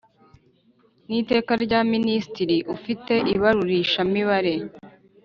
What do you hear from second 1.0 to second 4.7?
n iteka rya Minisitiri ufite ibarurishamibare